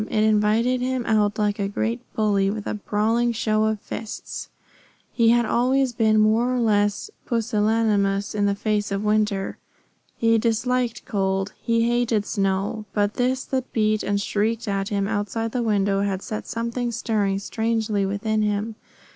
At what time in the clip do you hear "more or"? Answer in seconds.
6.19-6.59